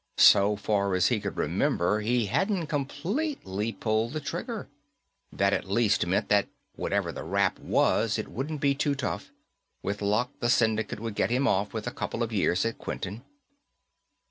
So 0.17 0.55
far 0.55 0.95
as 0.95 1.09
he 1.09 1.19
could 1.19 1.37
remember, 1.37 1.99
he 1.99 2.25
hadn't 2.25 2.65
completely 2.65 3.71
pulled 3.71 4.13
the 4.13 4.19
trigger. 4.19 4.67
That 5.31 5.53
at 5.53 5.69
least 5.69 6.07
meant 6.07 6.27
that 6.29 6.47
whatever 6.75 7.11
the 7.11 7.23
rap 7.23 7.59
was 7.59 8.17
it 8.17 8.27
wouldn't 8.27 8.61
be 8.61 8.73
too 8.73 8.95
tough. 8.95 9.29
With 9.83 10.01
luck, 10.01 10.31
the 10.39 10.49
syndicate 10.49 10.99
would 10.99 11.13
get 11.13 11.29
him 11.29 11.47
off 11.47 11.71
with 11.71 11.85
a 11.85 11.91
couple 11.91 12.23
of 12.23 12.33
years 12.33 12.65
at 12.65 12.79
Quentin. 12.79 13.23